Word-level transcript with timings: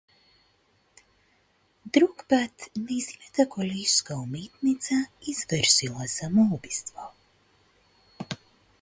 Друг 1.97 2.15
пат, 2.33 2.65
нејзината 2.87 3.47
колешка 3.57 4.19
уметница 4.25 5.01
извршила 5.35 6.11
самоубиство. 6.19 7.11